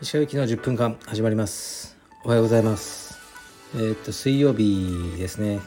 [0.00, 1.96] 石川行きの10分間始まります。
[2.24, 3.18] おはようございます。
[3.74, 5.58] えー、っと水曜日ですね。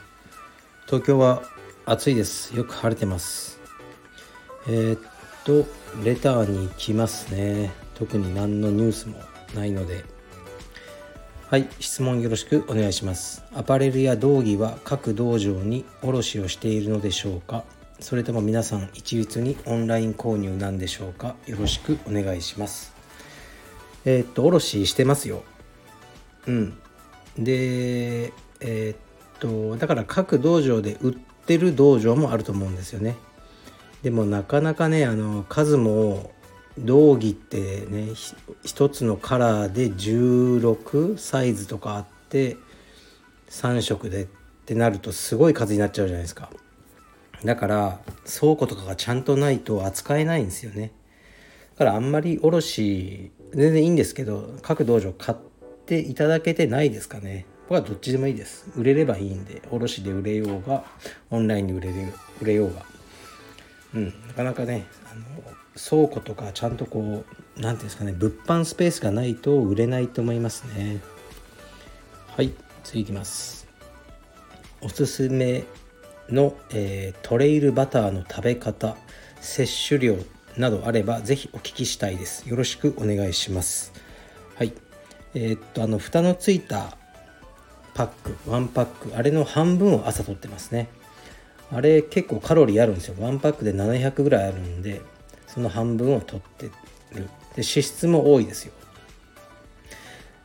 [0.85, 1.43] 東京は
[1.85, 2.55] 暑いです。
[2.55, 3.59] よく晴れてます。
[4.69, 4.99] えー、っ
[5.43, 5.65] と
[6.05, 7.73] レターに来ますね。
[7.95, 9.17] 特に何のニュースも
[9.53, 10.05] ないので。
[11.49, 13.43] はい質問よろしくお願いします。
[13.53, 17.65] アパレルや道着は各道場に卸をしているのでしょうか？
[17.99, 21.35] それとも皆さん一律にオンライン購入なんでしょうか？
[21.47, 22.93] よろしくお願いします。
[24.05, 25.43] えー、っと卸してますよ。
[26.47, 26.77] うん。
[27.37, 28.97] でえー、っ
[29.39, 33.15] とだから各道場で売ってる道場もあると思うんですよね。
[34.01, 36.31] でもなかなかねあの数も
[36.77, 38.13] 道着ってね
[38.63, 42.55] 一つのカラーで16サイズとかあって
[43.49, 44.27] 3色でっ
[44.65, 46.49] てなるとすごい数になっちゃうじゃないですか。
[47.43, 50.91] だから倉庫とかがちゃんとないと扱えないんですよね。
[51.77, 55.37] だからあんまり卸全然いいんですけど各道場買っ
[55.85, 57.45] ていただけてないですかね。
[57.69, 58.67] 僕はどっちでもいいです。
[58.75, 60.83] 売れればいいんで卸で売れようが
[61.29, 62.83] オンラインで売れる売れようが。
[63.93, 65.23] うんなかなかねあの
[65.73, 70.99] 倉庫とかちゃんとこう何て言うんですかね物販スペースがないと売れないと思いますね。
[72.35, 72.51] はい
[72.83, 73.67] 次いきます。
[74.81, 75.63] おすすめ
[76.31, 78.95] の、えー、トレイルバターの食べ方
[79.41, 80.15] 摂取量
[80.57, 82.47] などあればぜひお聞きしたいです。
[82.49, 83.93] よろしくお願いします。
[84.55, 84.73] はい。
[85.33, 86.97] えー、っとあの蓋のついた
[87.93, 90.89] パックワンパックあれの半分を朝取ってますね。
[91.71, 93.15] あれ結構カロリーあるんですよ。
[93.19, 95.01] ワンパックで700ぐらいあるんで
[95.47, 96.71] その半分を取ってる。
[97.11, 98.73] で脂質も多いですよ。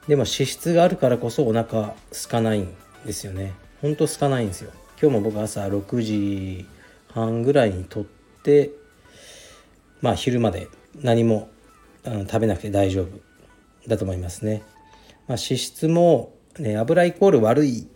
[0.09, 2.75] でも脂質があるからこそお腹空かないん
[3.07, 3.55] ですよね。
[3.81, 4.71] ほんと空かないんですよ。
[5.05, 6.67] 今日も僕朝6時
[7.13, 8.71] 半ぐらいに取って
[10.01, 10.69] まあ昼まで
[11.03, 11.51] 何も
[12.07, 13.09] 食べなくて大丈夫
[13.87, 14.63] だと思いますね、
[15.29, 17.87] まあ、脂質も、ね、油イコール悪い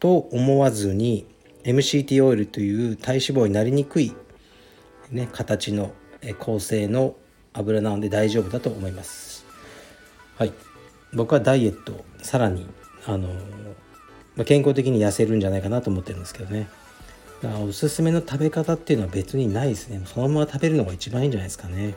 [0.00, 1.28] と思わずに
[1.62, 4.12] MCT オイルという体脂肪になりにくい、
[5.12, 5.92] ね、形の
[6.40, 7.14] 構成の
[7.52, 9.46] 油なので大丈夫だと思います。
[10.36, 10.52] はい。
[11.12, 12.66] 僕はダイエットさらに
[13.06, 13.28] あの
[14.38, 16.68] ま健康的に痩せるんじゃないかなと思ってるんですけどね。
[17.42, 20.00] だからおすすめの食べ方っていうのは別にないですね。
[20.06, 21.96] そのまま食べるのが一番いいんじゃないですかね。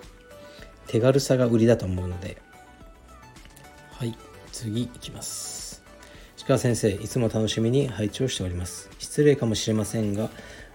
[0.87, 2.41] 手軽さが売りだと思うので。
[3.91, 4.17] はい
[4.51, 5.83] 次いきます。
[6.47, 8.89] 鹿先生いつも楽しみに拝聴しております。
[8.97, 10.29] 失礼かもしれませんが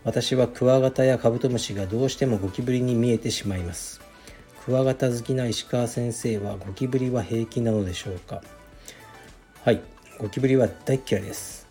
[0.05, 4.00] 私はクワガタやカブトムシがどうしてもゴキブリに見えてしまいます。
[4.65, 8.43] クワガタ好きな石川先生はゴキブリは平気なのでしょうか。
[9.65, 9.81] はい。
[10.19, 11.66] ゴキブリは大嫌いです。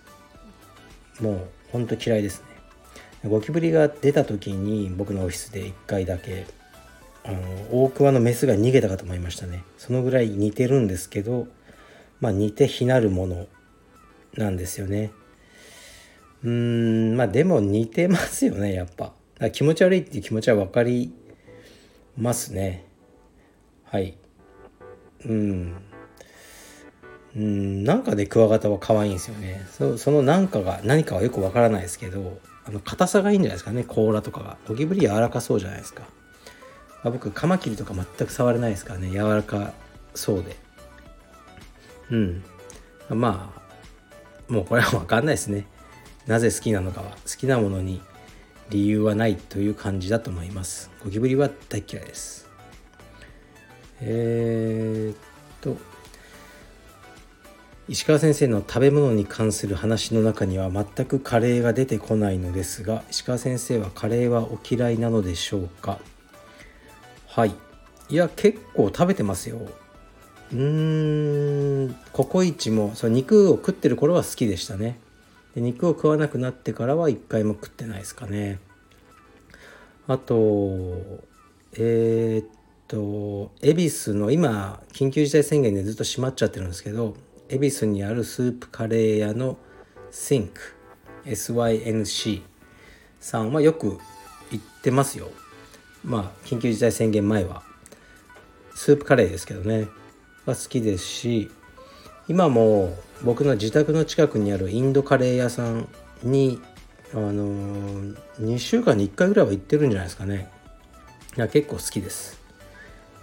[1.20, 2.44] もうほんと嫌いです
[3.24, 3.30] ね。
[3.30, 6.46] ゴキブリが出た時に僕のオフィスで1回だけ
[7.24, 7.40] あの
[7.72, 9.64] 大桑のメスが逃げたかと思いましたね。
[9.80, 11.48] そのぐらい似てるんですけど
[12.22, 13.48] まあ似て非なるもの
[14.36, 15.12] なんですよね。
[16.44, 16.50] うー
[17.14, 19.14] んまあでも似てますよねやっぱ。
[19.54, 21.12] 気持ち悪いっていう気持ちは分かり
[22.16, 22.86] ますね。
[23.86, 24.16] はい。
[25.26, 25.76] うん。
[27.36, 29.66] うんなんかでクワガタは可愛いんですよね。
[29.72, 33.84] そそのなんかが何かはよく分からないですけどあの硬さがいいんじゃないですかね。
[33.84, 34.58] 甲羅とかが。
[34.68, 36.04] ゴキブリ柔らかそうじゃないですか、
[37.04, 39.10] まあ、僕カマキリとか全く触れないですからね。
[39.10, 39.74] 柔らか
[40.14, 40.56] そうで。
[42.10, 42.44] うん。
[43.10, 45.66] まあもうこれは分かんないですね。
[46.28, 47.12] なぜ好きなのかは。
[47.12, 48.02] 好きなものに
[48.70, 50.90] 理由はないという感じだと思います。
[51.04, 52.50] ゴキブリは大嫌いです。
[54.02, 55.18] えー、っ
[55.62, 55.78] と
[57.88, 66.00] 石川先生の食べ物に関する話の中には全くカレーが出てこないのですが石川先生はカレーはお嫌いなのでしょうか？
[67.28, 67.54] はい。
[68.10, 69.60] いや結構食べてますよ。
[70.52, 71.96] うーん。
[72.12, 74.98] ココイチもそ肉を食ってる頃は好きでしたね。
[75.54, 78.60] で肉を食わなくなってからは一回も食ってないですかね。
[80.08, 81.24] あと
[81.74, 82.48] えー、っ
[82.88, 87.16] と恵比寿の今緊急事態宣言でずっと閉まっちゃってるんですけど
[87.48, 89.58] 恵比寿にあるスープカレー屋の
[90.12, 90.52] SYNC
[91.26, 92.42] SYNC
[93.20, 94.00] さんはよく
[94.52, 95.30] 行ってますよ。
[96.04, 97.64] まあ緊急事態宣言前は。
[98.76, 99.88] スープカレーですけどね。
[100.46, 101.50] が好きですし
[102.28, 105.88] 今も僕の自宅の近くにあるインドカレー屋さん
[106.24, 106.62] に
[107.14, 110.50] あのー、2週間に1回ぐらいは行ってるんじゃないですかね。
[111.38, 112.40] いや結構好きです。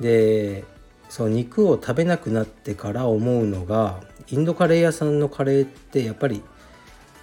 [0.01, 0.65] で
[1.09, 6.43] そう肉を食べなくなってから思うのがインドカレー屋さんのカレーってやっぱり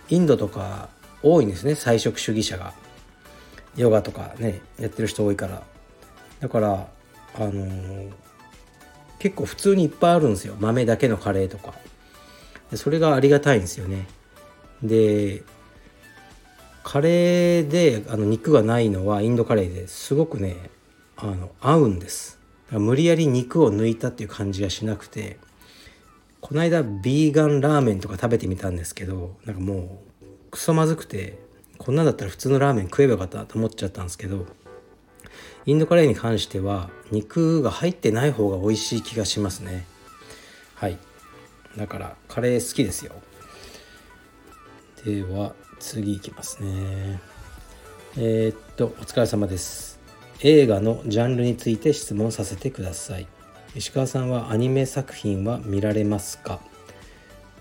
[0.10, 0.90] インドとか
[1.22, 2.74] 多いんですね菜食主義者が。
[3.76, 5.64] ヨガとかねやってる人多いから。
[6.40, 6.88] だから
[7.36, 8.12] あのー、
[9.20, 10.56] 結構普通にいっぱいあるんですよ。
[10.60, 11.74] 豆だけのカレーとか。
[12.76, 14.08] それがありがたいんですよね。
[14.84, 15.44] で
[16.84, 20.56] カレーであの肉がないのはインドカレーですごくね
[21.18, 22.40] あの合うんです。
[22.72, 25.38] 無理やり肉を抜いたっていう感じがしなくて。
[26.42, 31.40] この間ビーガンラーメンとか食べてみたんですけどなんかもうクソまずくて
[31.78, 34.46] こんなんだったら普通のラーメン食えばよかったと思っちゃったんですけど
[35.66, 39.86] インドカレーに関しては肉が入ってない方が美味しい気がしますね。
[40.76, 40.98] はい。
[41.78, 43.14] だからカレー好きですよ。
[45.06, 47.22] では次いきますね。
[48.18, 50.00] えー、っとお疲れ様です。
[50.42, 53.28] 映画のジャンルについて質問させてください。
[53.76, 56.60] 石川さんはアニメ作品は見られますか？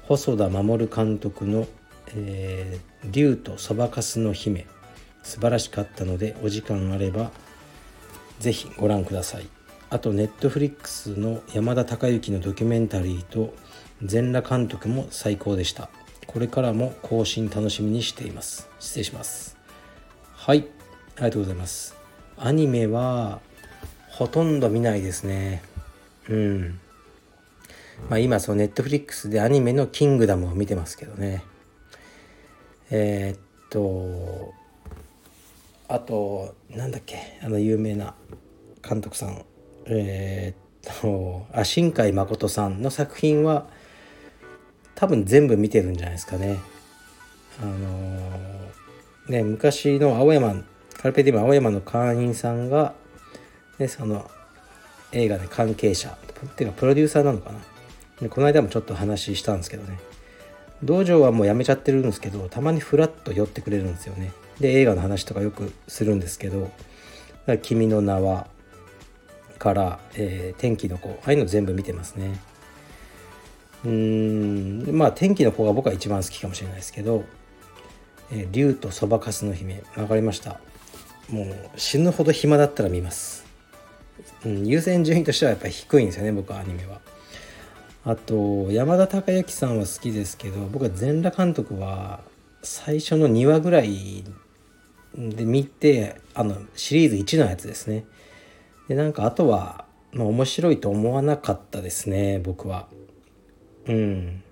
[0.07, 1.67] 細田守監督の
[2.17, 4.67] 「えー、竜とそばかすの姫」
[5.23, 7.31] 素晴らしかったのでお時間あれば
[8.41, 9.47] ぜひご覧ください。
[9.91, 13.55] あとネットフリックスの山田孝之のドキュメンタリーと
[14.03, 15.91] 全裸監督も最高でした。
[16.27, 18.69] これからも更新楽しみにしています。
[18.81, 19.57] 失礼します。
[20.33, 20.67] はい。
[21.17, 21.95] ありがとうございます。
[22.39, 23.41] アニメは
[24.09, 25.63] ほとんど見ないですね。
[26.29, 26.81] うん。
[28.09, 31.45] まあ今そのネットフリックスでアニメのキングダムを見てますけどね。
[32.91, 33.41] えー、っ
[33.71, 34.55] と
[35.89, 38.15] あとなんだっけあの有名な
[38.87, 39.45] 監督さん。
[39.87, 43.67] えー、っとあ新海誠さんの作品は
[44.95, 46.59] 多分全部見てるんじゃないですかね。
[47.61, 50.63] あのー、ね昔の青山
[50.99, 52.95] カルペディウム青山の会員さんが、
[53.79, 54.31] ね、その
[55.13, 57.59] 映画で関係者っていうかプロデューサーなのかな。
[58.21, 59.99] でこの間もちょっと話したんですけどね。
[60.83, 64.33] 道場はもうやめちゃってるんですけどたまにフラッと寄ってくれるんですよね。
[64.61, 66.71] で映画の話とかよくするんですけど
[67.63, 68.47] 「君の名は」
[69.59, 72.41] から「えー、天気の子」ああいうの全部見てますね。
[73.85, 77.25] うんまあ天気の子が僕は一番好きかもしれないですけど
[78.33, 80.61] 「えー、竜とそばかすの姫」分かりました。
[81.31, 83.45] もう死ぬほど暇だったら見ます、
[84.45, 87.01] うん、優先順位としてはやっぱり低いんですよね僕はアニメは。
[88.05, 92.21] あと山田孝之さんは好きですけど僕は全裸監督は
[92.63, 94.25] 最初の2話ぐらい
[95.15, 98.05] で見てあのシリーズ1のやつですね。
[98.89, 102.89] でなんかあとは、まあ、面白いと思わなかったですね僕は。
[103.87, 104.43] うん。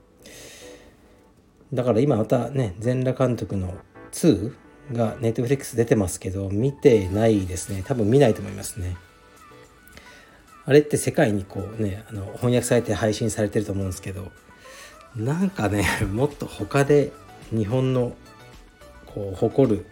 [1.72, 3.74] だから今またね全裸監督の
[4.12, 4.54] 2
[4.92, 7.82] がネットフリックス出てますけど見てないですね。
[7.86, 8.96] 多分見ないと思いますね。
[10.66, 14.32] あれって世界にこうねあの翻訳されて配信されてると思うんですけど
[15.14, 17.12] なんかね もっと他で
[17.50, 18.14] 日本の
[19.06, 19.86] こう誇る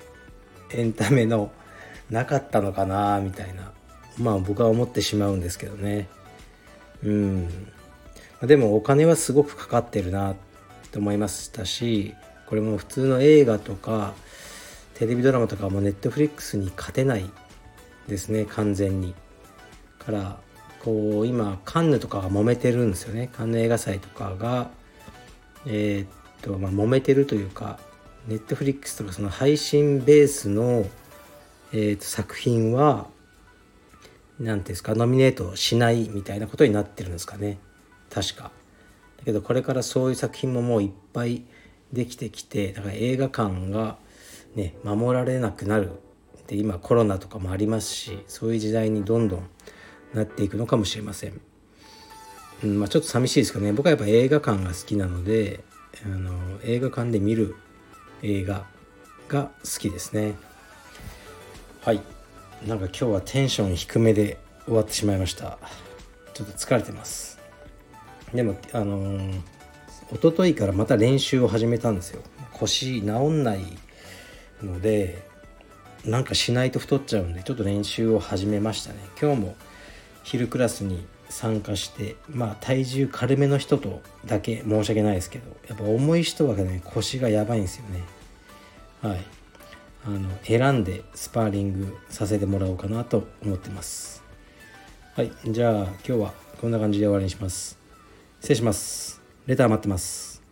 [0.70, 1.52] エンタメの
[2.10, 3.72] なかったのかなみたいな
[4.18, 6.08] まあ僕は思ってしまうんですけどね。
[7.02, 7.48] うん。
[8.42, 10.34] でもお金はすごくかかってるな
[10.90, 12.14] と思いましたし
[12.46, 14.12] これも普通の映画とか
[14.94, 17.30] テレビドラマとかもネットフリックスに勝てない
[18.06, 19.14] ですね完全に。
[19.98, 20.38] から
[20.84, 23.30] こう今カンヌとかが揉めてるんですよね。
[23.32, 24.70] カンヌ映画祭とかが
[25.66, 26.08] えー、っ
[26.42, 27.78] とまあ揉めてるというか
[28.28, 30.86] ネットフリックスとかその配信ベースの、
[31.72, 33.06] えー、と作品は
[34.38, 37.58] 何ていうんですかノミネートしないみたいなことになってるんですかね。
[38.10, 38.50] 確か。
[39.18, 41.44] だけどこれからそういう作品ももういっぱい
[41.92, 43.96] できてきてだから映画館が
[44.54, 45.92] ね守られなくなる。
[46.46, 49.48] で今コロナとかもありますしそういう時代にどんどん
[50.14, 51.40] なっていくのかもしれません。
[52.62, 53.72] うんまあ、ちょっと寂しいですけどね。
[53.72, 55.64] 僕はやっぱ映画館が好きなので
[56.04, 57.56] あの映画館で見る
[58.22, 58.66] 映画
[59.28, 60.34] が好きですね。
[61.82, 62.00] はい。
[62.66, 65.58] なんか今日はテンション低めで終わってしまいました。
[66.32, 67.38] ちょっと疲れてます。
[68.32, 69.40] でもあのー、
[70.12, 72.22] 一昨日からまた練習を始めたんですよ。
[72.52, 73.64] 腰治んない
[74.62, 75.28] ので
[76.04, 78.98] なんかしないと太っちゃうんでちょっと練習を始めましたね。
[79.20, 79.56] 今日も
[80.24, 88.02] 昼クラスに参加してまあ体重軽めの人とだけ申し訳ないですけどやっぱ重い人はね腰がやばいんですよね。
[89.00, 89.24] はい。
[90.06, 94.22] あの選んでスパーリングさせてもらおうかなと思ってます。
[95.14, 95.30] はい。
[95.46, 97.78] じゃあ今日はこんな感じで終わりにします。
[98.40, 99.22] 失礼します。
[99.46, 100.42] レター待ってます。